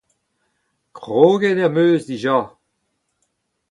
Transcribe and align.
Kroget 0.97 1.57
em 1.65 1.77
eus 1.83 2.03
dija. 2.09 2.37